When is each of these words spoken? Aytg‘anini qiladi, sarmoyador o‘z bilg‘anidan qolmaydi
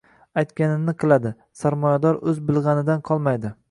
Aytg‘anini 0.41 0.95
qiladi, 1.03 1.33
sarmoyador 1.63 2.21
o‘z 2.33 2.45
bilg‘anidan 2.53 3.11
qolmaydi 3.13 3.59